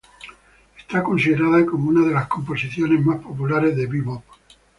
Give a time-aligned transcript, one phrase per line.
[0.79, 4.23] Está considerada como una de las composiciones más populares de bebop.